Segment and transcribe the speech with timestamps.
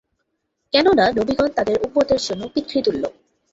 [0.73, 3.03] কেননা, নবীগণ তাদের উম্মতের জন্যে পিতৃতুল্য।